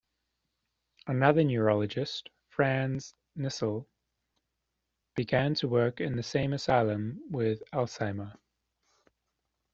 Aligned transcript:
Another 1.05 1.43
neurologist, 1.43 2.31
Franz 2.47 3.13
Nissl, 3.37 3.85
began 5.15 5.53
to 5.53 5.67
work 5.67 6.01
in 6.01 6.15
the 6.15 6.23
same 6.23 6.53
asylum 6.53 7.21
with 7.29 7.61
Alzheimer. 7.71 8.35